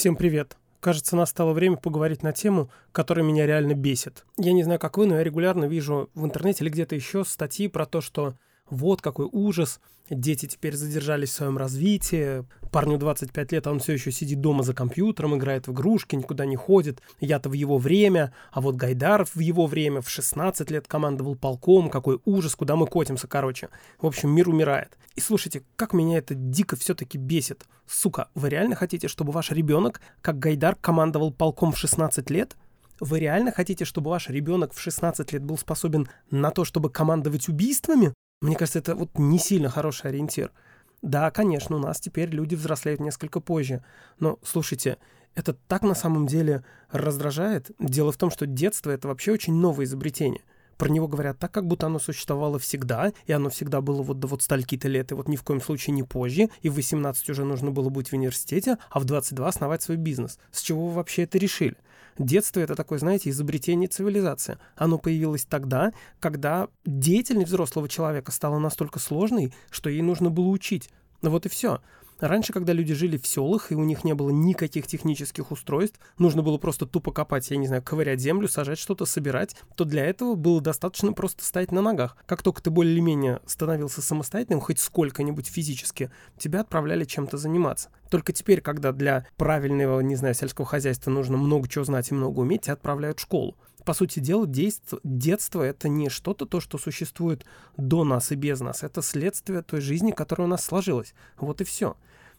[0.00, 0.56] Всем привет.
[0.80, 4.24] Кажется, настало время поговорить на тему, которая меня реально бесит.
[4.38, 7.68] Я не знаю, как вы, но я регулярно вижу в интернете или где-то еще статьи
[7.68, 8.32] про то, что
[8.70, 13.92] вот какой ужас, дети теперь задержались в своем развитии, парню 25 лет, а он все
[13.92, 18.32] еще сидит дома за компьютером, играет в игрушки, никуда не ходит, я-то в его время,
[18.52, 22.86] а вот Гайдаров в его время в 16 лет командовал полком, какой ужас, куда мы
[22.86, 23.68] котимся, короче.
[24.00, 24.96] В общем, мир умирает.
[25.16, 27.64] И слушайте, как меня это дико все-таки бесит.
[27.86, 32.56] Сука, вы реально хотите, чтобы ваш ребенок, как Гайдар, командовал полком в 16 лет?
[33.00, 37.48] Вы реально хотите, чтобы ваш ребенок в 16 лет был способен на то, чтобы командовать
[37.48, 38.12] убийствами?
[38.40, 40.50] Мне кажется, это вот не сильно хороший ориентир.
[41.02, 43.84] Да, конечно, у нас теперь люди взрослеют несколько позже.
[44.18, 44.96] Но, слушайте,
[45.34, 47.70] это так на самом деле раздражает.
[47.78, 50.42] Дело в том, что детство— это вообще очень новое изобретение.
[50.80, 54.26] Про него говорят так, как будто оно существовало всегда, и оно всегда было вот до
[54.26, 57.44] вот стальки-то лет, и вот ни в коем случае не позже, и в 18 уже
[57.44, 60.38] нужно было быть в университете, а в 22 основать свой бизнес.
[60.50, 61.76] С чего вы вообще это решили?
[62.16, 64.56] Детство— это такое, знаете, изобретение цивилизации.
[64.74, 70.88] Оно появилось тогда, когда деятельность взрослого человека стала настолько сложной, что ей нужно было учить.
[71.20, 71.82] Ну вот и все.
[72.20, 76.42] Раньше, когда люди жили в селах, и у них не было никаких технических устройств, нужно
[76.42, 80.34] было просто тупо копать, я не знаю, ковырять землю, сажать что-то, собирать, то для этого
[80.34, 82.16] было достаточно просто стоять на ногах.
[82.26, 87.88] Как только ты более-менее становился самостоятельным, хоть сколько-нибудь физически, тебя отправляли чем-то заниматься.
[88.10, 92.40] Только теперь, когда для правильного, не знаю, сельского хозяйства нужно много чего знать и много
[92.40, 93.56] уметь, тебя отправляют в школу
[93.90, 97.44] по сути дела, действо, детство— это не что-то то, что существует
[97.76, 98.84] до нас и без нас.
[98.84, 101.12] Это следствие той жизни, которая у нас сложилась.
[101.38, 101.96] Вот и все.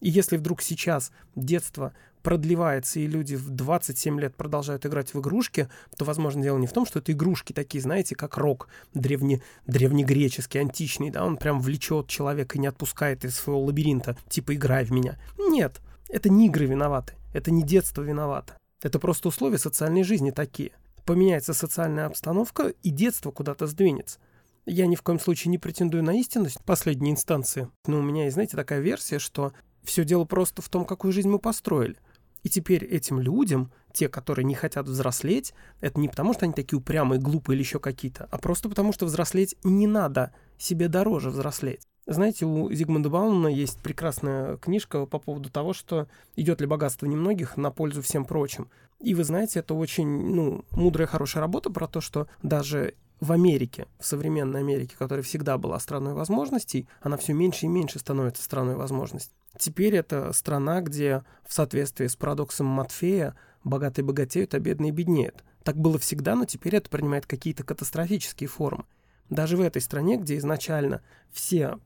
[0.00, 5.68] И если вдруг сейчас детство продлевается, и люди в 27 лет продолжают играть в игрушки,
[5.98, 10.62] то, возможно, дело не в том, что это игрушки такие, знаете, как рок древне, древнегреческий,
[10.62, 14.92] античный, да, он прям влечет человека и не отпускает из своего лабиринта, типа «играй в
[14.92, 15.18] меня».
[15.36, 18.56] Нет, это не игры виноваты, это не детство виновато.
[18.80, 20.72] Это просто условия социальной жизни такие.
[21.04, 24.18] Поменяется социальная обстановка, и детство куда-то сдвинется.
[24.66, 28.34] Я ни в коем случае не претендую на истинность последней инстанции, но у меня есть,
[28.34, 31.96] знаете, такая версия, что все дело просто в том, какую жизнь мы построили.
[32.42, 36.78] И теперь этим людям, те, которые не хотят взрослеть, это не потому, что они такие
[36.78, 41.86] упрямые, глупые или еще какие-то, а просто потому, что взрослеть не надо, себе дороже взрослеть.
[42.06, 46.06] Знаете, у Зигмунда Баумана есть прекрасная книжка по поводу того, что
[46.36, 48.68] идет ли богатство немногих на пользу всем прочим.
[49.00, 53.86] И вы знаете, это очень ну, мудрая, хорошая работа про то, что даже в Америке,
[53.98, 58.74] в современной Америке, которая всегда была страной возможностей, она все меньше и меньше становится страной
[58.76, 59.32] возможностей.
[59.56, 65.42] Теперь это страна, где в соответствии с парадоксом Матфея богатые богатеют, а бедные беднеют.
[65.62, 68.84] Так было всегда, но теперь это принимает какие-то катастрофические формы.
[69.30, 71.00] Даже в этой стране, где изначально
[71.32, 71.78] все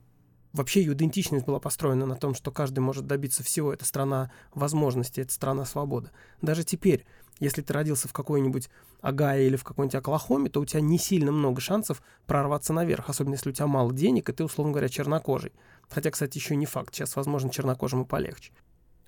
[0.53, 3.73] Вообще ее идентичность была построена на том, что каждый может добиться всего.
[3.73, 6.11] Это страна возможностей, это страна свободы.
[6.41, 7.05] Даже теперь,
[7.39, 8.71] если ты родился в какой-нибудь
[9.01, 13.35] Агае или в какой-нибудь Оклахоме, то у тебя не сильно много шансов прорваться наверх, особенно
[13.35, 15.53] если у тебя мало денег, и ты, условно говоря, чернокожий.
[15.89, 16.95] Хотя, кстати, еще не факт.
[16.95, 18.53] Сейчас, возможно, чернокожим и полегче.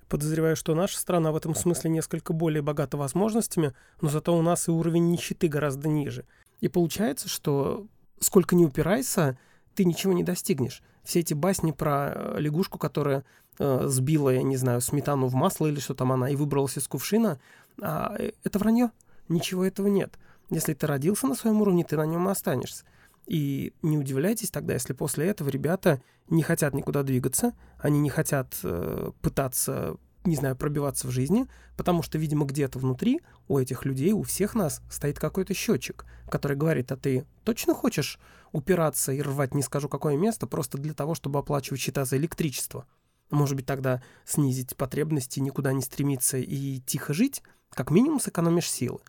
[0.07, 4.67] Подозреваю, что наша страна в этом смысле несколько более богата возможностями, но зато у нас
[4.67, 6.25] и уровень нищеты гораздо ниже.
[6.59, 7.87] И получается, что
[8.19, 9.37] сколько ни упирайся,
[9.75, 10.81] ты ничего не достигнешь.
[11.03, 13.23] Все эти басни про э, лягушку, которая
[13.59, 16.87] э, сбила, я не знаю, сметану в масло или что там она, и выбралась из
[16.87, 17.39] кувшина,
[17.81, 18.91] а, э, это вранье.
[19.29, 20.17] Ничего этого нет.
[20.49, 22.83] Если ты родился на своем уровне, ты на нем и останешься.
[23.25, 28.59] И не удивляйтесь тогда, если после этого ребята не хотят никуда двигаться, они не хотят
[28.63, 34.11] э, пытаться, не знаю, пробиваться в жизни, потому что, видимо, где-то внутри у этих людей,
[34.11, 38.19] у всех нас стоит какой-то счетчик, который говорит, а ты точно хочешь
[38.51, 42.85] упираться и рвать не скажу какое место просто для того, чтобы оплачивать счета за электричество?
[43.29, 47.41] Может быть, тогда снизить потребности, никуда не стремиться и тихо жить?
[47.69, 48.99] Как минимум сэкономишь силы.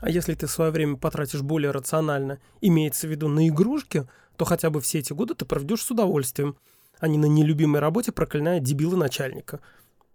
[0.00, 4.06] А если ты свое время потратишь более рационально, имеется в виду на игрушки,
[4.36, 6.56] то хотя бы все эти годы ты проведешь с удовольствием,
[6.98, 9.60] а не на нелюбимой работе проклиная дебила начальника.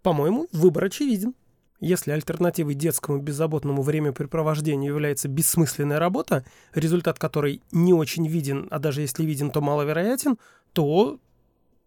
[0.02, 1.34] По-моему, выбор очевиден.
[1.80, 6.44] Если альтернативой детскому беззаботному времяпрепровождению является бессмысленная работа,
[6.74, 10.38] результат которой не очень виден, а даже если виден, то маловероятен,
[10.72, 11.18] то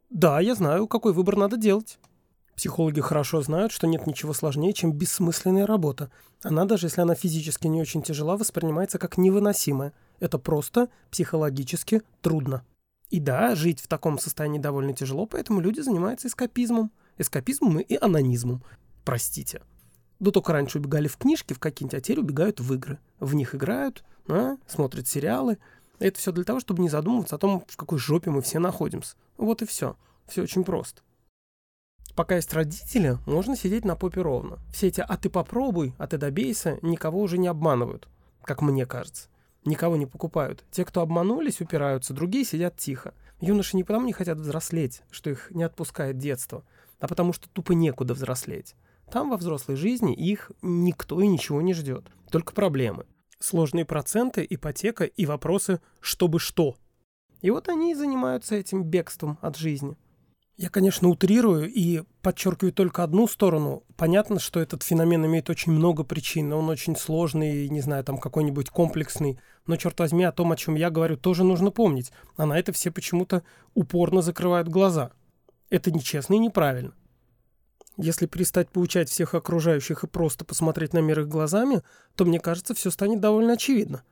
[0.10, 1.98] да, я знаю, какой выбор надо делать.
[2.56, 6.10] Психологи хорошо знают, что нет ничего сложнее, чем бессмысленная работа.
[6.42, 9.94] Она, даже если она физически не очень тяжела, воспринимается как невыносимая.
[10.20, 12.64] Это просто психологически трудно.
[13.10, 16.92] И да, жить в таком состоянии довольно тяжело, поэтому люди занимаются эскапизмом.
[17.18, 18.64] Эскапизмом и анонизмом.
[19.04, 19.62] Простите.
[20.20, 23.00] Да только раньше убегали в книжки в какие-нибудь, а теперь убегают в игры.
[23.20, 25.58] В них играют, а, смотрят сериалы.
[26.00, 29.16] Это все для того, чтобы не задумываться о том, в какой жопе мы все находимся.
[29.38, 29.98] Вот и все.
[30.28, 31.02] Все очень просто.
[32.16, 34.60] Пока есть родители, можно сидеть на попе ровно.
[34.74, 38.08] Все эти «а ты попробуй», «а ты добейся» никого уже не обманывают,
[38.42, 39.28] как мне кажется.
[39.66, 40.64] Никого не покупают.
[40.72, 43.14] Те, кто обманулись, упираются, другие сидят тихо.
[43.42, 46.64] Юноши не потому не хотят взрослеть, что их не отпускает детство,
[47.00, 48.76] а потому что тупо некуда взрослеть.
[49.12, 52.06] Там во взрослой жизни их никто и ничего не ждет.
[52.32, 53.06] Только проблемы.
[53.40, 56.76] Сложные проценты, ипотека и вопросы «чтобы что?».
[57.42, 59.96] И вот они и занимаются этим бегством от жизни.
[60.58, 63.84] Я, конечно, утрирую и подчеркиваю только одну сторону.
[63.98, 68.70] Понятно, что этот феномен имеет очень много причин, он очень сложный, не знаю, там какой-нибудь
[68.70, 69.38] комплексный.
[69.68, 72.14] Но, черт возьми, о том, о чем я говорю, тоже нужно помнить.
[72.38, 73.44] А на это все почему-то
[73.74, 75.12] упорно закрывают глаза.
[75.76, 76.94] Это нечестно и неправильно.
[77.98, 81.82] Если перестать поучать всех окружающих и просто посмотреть на мир их глазами,
[82.16, 84.04] то, мне кажется, все станет довольно очевидно.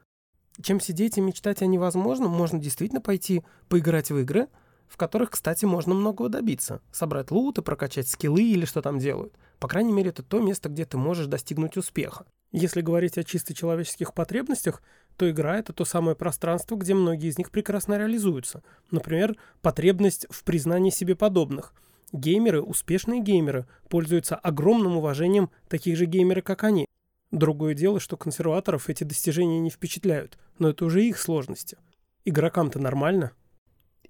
[0.62, 4.50] Чем сидеть и мечтать о невозможном, можно действительно пойти поиграть в игры–
[4.94, 6.80] в которых, кстати, можно многого добиться.
[6.92, 9.34] Собрать лут и прокачать скиллы или что там делают.
[9.58, 12.28] По крайней мере, это то место, где ты можешь достигнуть успеха.
[12.52, 14.84] Если говорить о чисто человеческих потребностях,
[15.18, 18.64] то игра— это то самое пространство, где многие из них прекрасно реализуются.
[18.92, 21.74] Например, потребность в признании себе подобных.
[22.12, 26.88] Геймеры, успешные геймеры, пользуются огромным уважением таких же геймеры, как они.
[27.32, 31.78] Другое дело, что консерваторов эти достижения не впечатляют, но это уже их сложности.
[32.26, 33.32] Игрокам-то нормально.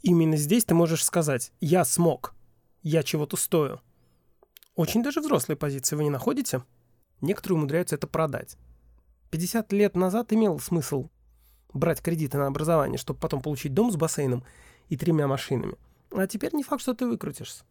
[0.01, 2.35] Именно здесь ты можешь сказать «я смог»,
[2.81, 3.79] «я чего-то стою».
[4.75, 6.63] Очень даже взрослые позиции вы не находите?
[7.21, 8.57] Некоторые умудряются это продать.
[9.33, 11.09] 50 лет назад имел смысл
[11.73, 14.43] брать кредиты на образование, чтобы потом получить дом с бассейном
[14.89, 15.73] и тремя машинами.
[16.11, 17.63] А теперь не факт, что ты выкрутишься.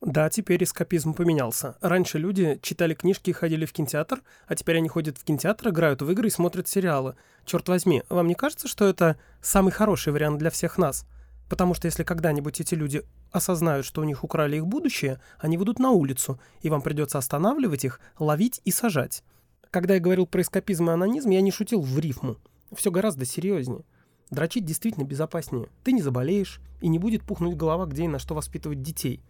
[0.00, 1.76] Да, теперь эскапизм поменялся.
[1.80, 6.02] Раньше люди читали книжки и ходили в кинотеатр, а теперь они ходят в кинотеатр, играют
[6.02, 7.16] в игры и смотрят сериалы.
[7.44, 11.04] Черт возьми, вам не кажется, что это самый хороший вариант для всех нас?
[11.48, 13.02] Потому что если когда-нибудь эти люди
[13.32, 17.84] осознают, что у них украли их будущее, они выйдут на улицу, и вам придется останавливать
[17.84, 19.24] их, ловить и сажать.
[19.72, 22.36] Когда я говорил про эскапизм и анонизм, я не шутил в рифму.
[22.76, 23.86] Все гораздо серьезнее.
[24.30, 25.70] Дрочить действительно безопаснее.
[25.82, 29.22] Ты не заболеешь, и не будет пухнуть голова, где и на что воспитывать детей.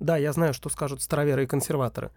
[0.00, 2.10] Да, я знаю, что скажут староверы и консерваторы.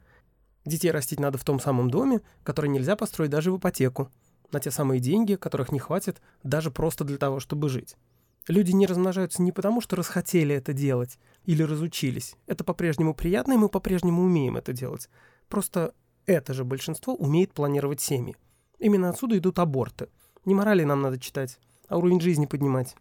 [0.64, 4.10] Детей растить надо в том самом доме, который нельзя построить даже в ипотеку,
[4.54, 7.98] на те самые деньги, которых не хватит даже просто для того, чтобы жить.
[8.48, 12.38] Люди не размножаются не потому, что расхотели это делать или разучились.
[12.48, 15.10] Это по-прежнему приятно, и мы по-прежнему умеем это делать.
[15.50, 15.94] Просто
[16.26, 18.36] это же большинство умеет планировать семьи.
[18.80, 20.10] Именно отсюда идут аборты.
[20.46, 22.96] Не морали нам надо читать, а уровень жизни поднимать.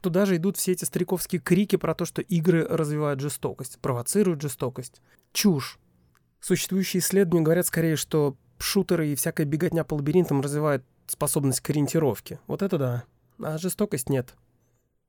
[0.00, 5.02] Туда же идут все эти стариковские крики про то, что игры развивают жестокость, провоцируют жестокость.
[5.32, 5.78] Чушь.
[6.40, 12.38] Существующие исследования говорят скорее, что шутеры и всякая беготня по лабиринтам развивают способность к ориентировке.
[12.46, 13.04] Вот это да.
[13.42, 14.34] А жестокость нет.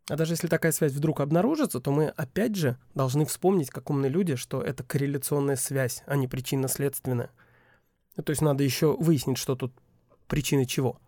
[0.09, 4.09] А даже если такая связь вдруг обнаружится, то мы опять же должны вспомнить, как умные
[4.09, 7.29] люди, что это корреляционная связь, а не причинно-следственная.
[8.23, 9.73] То есть надо еще выяснить, что тут
[10.27, 10.99] причины чего.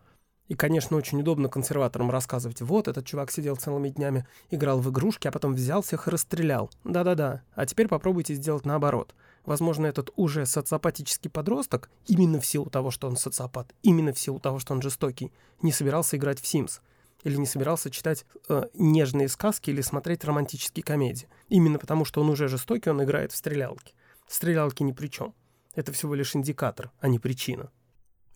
[0.50, 5.28] И, конечно, очень удобно консерваторам рассказывать, вот, этот чувак сидел целыми днями, играл в игрушки,
[5.28, 6.70] а потом взял всех и расстрелял.
[6.82, 7.42] Да-да-да.
[7.54, 9.14] А теперь попробуйте сделать наоборот.
[9.44, 14.40] Возможно, этот уже социопатический подросток, именно в силу того, что он социопат, именно в силу
[14.40, 15.32] того, что он жестокий,
[15.62, 16.80] не собирался играть в Sims
[17.22, 21.28] или не собирался читать э, нежные сказки или смотреть романтические комедии.
[21.48, 23.94] Именно потому, что он уже жестокий, он играет в стрелялки.
[24.26, 25.32] Стрелялки ни при чем.
[25.74, 27.70] Это всего лишь индикатор, а не причина.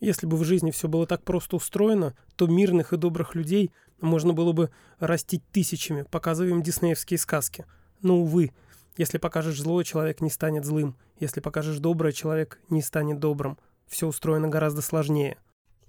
[0.01, 4.33] Если бы в жизни все было так просто устроено, то мирных и добрых людей можно
[4.33, 7.65] было бы растить тысячами, показывая им диснеевские сказки.
[8.03, 8.53] Но, увы,
[8.97, 10.97] если покажешь злое, человек не станет злым.
[11.19, 13.59] Если покажешь доброе, человек не станет добрым.
[13.87, 15.39] Все устроено гораздо сложнее.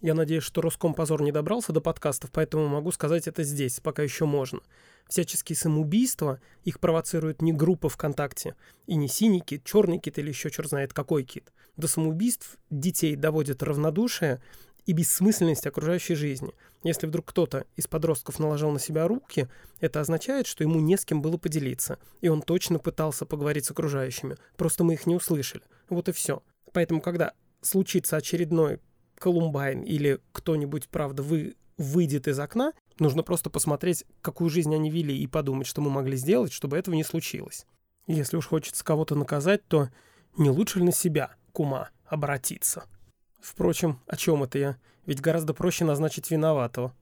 [0.02, 4.26] Я надеюсь, что Роскомпозор не добрался до подкастов, поэтому могу сказать это здесь, пока еще
[4.26, 4.60] можно.
[5.08, 8.56] Всяческие самоубийства, их провоцирует не группа ВКонтакте,
[8.88, 11.52] и не синий кит, черный кит или еще черт знает какой кит.
[11.78, 14.42] До самоубийств детей доводит равнодушие
[14.86, 16.54] и бессмысленность окружающей жизни.
[16.84, 19.48] Если вдруг кто-то из подростков наложил на себя руки,
[19.80, 23.72] это означает, что ему не с кем было поделиться, и он точно пытался поговорить с
[23.72, 25.64] окружающими, просто мы их не услышали.
[25.90, 26.44] Вот и все.
[26.74, 28.80] Поэтому, когда случится очередной
[29.18, 35.18] Колумбайн или кто-нибудь, правда, вы выйдет из окна, нужно просто посмотреть, какую жизнь они вели,
[35.18, 37.66] и подумать, что мы могли сделать, чтобы этого не случилось.
[38.08, 39.90] Если уж хочется кого-то наказать, то
[40.38, 42.86] не лучше ли на себя, кума, обратиться?
[43.40, 44.78] Впрочем, о чем это я?
[45.06, 46.94] Ведь гораздо проще назначить виноватого.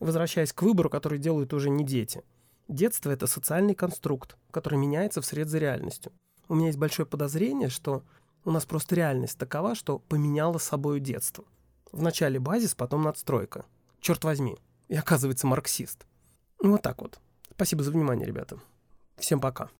[0.00, 2.22] Возвращаясь к выбору, который делают уже не дети.
[2.68, 6.12] Детство— это социальный конструкт, который меняется вслед за реальностью.
[6.48, 8.02] У меня есть большое подозрение, что
[8.44, 11.44] у нас просто реальность такова, что поменяла собою детство.
[11.92, 13.64] Вначале базис, потом надстройка.
[14.00, 14.58] Черт возьми,
[14.88, 16.06] и оказывается марксист.
[16.60, 17.18] Ну вот так вот.
[17.50, 18.58] Спасибо за внимание, ребята.
[19.16, 19.70] Всем пока.